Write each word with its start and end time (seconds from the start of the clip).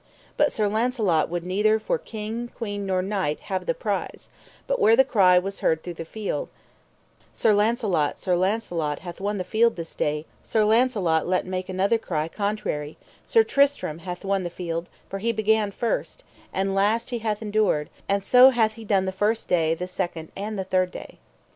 But 0.35 0.51
Sir 0.51 0.67
Launcelot 0.67 1.29
would 1.29 1.43
neither 1.43 1.77
for 1.77 1.99
king, 1.99 2.47
queen, 2.47 2.87
nor 2.87 3.03
knight, 3.03 3.39
have 3.51 3.67
the 3.67 3.75
prize, 3.75 4.29
but 4.65 4.79
where 4.79 4.95
the 4.95 5.03
cry 5.05 5.37
was 5.37 5.59
cried 5.59 5.83
through 5.83 5.93
the 5.93 6.05
field: 6.05 6.49
Sir 7.35 7.53
Launcelot, 7.53 8.17
Sir 8.17 8.35
Launcelot 8.35 9.01
hath 9.01 9.21
won 9.21 9.37
the 9.37 9.43
field 9.43 9.75
this 9.75 9.93
day, 9.93 10.25
Sir 10.41 10.63
Launcelot 10.65 11.27
let 11.27 11.45
make 11.45 11.69
another 11.69 11.99
cry 11.99 12.27
contrary: 12.27 12.97
Sir 13.27 13.43
Tristram 13.43 13.99
hath 13.99 14.25
won 14.25 14.41
the 14.41 14.49
field, 14.49 14.89
for 15.07 15.19
he 15.19 15.31
began 15.31 15.69
first, 15.69 16.23
and 16.51 16.73
last 16.73 17.11
he 17.11 17.19
hath 17.19 17.43
endured, 17.43 17.87
and 18.09 18.23
so 18.23 18.49
hath 18.49 18.73
he 18.73 18.83
done 18.83 19.05
the 19.05 19.11
first 19.11 19.47
day, 19.47 19.75
the 19.75 19.85
second, 19.85 20.31
and 20.35 20.57
the 20.57 20.63
third 20.63 20.89
day. 20.89 21.19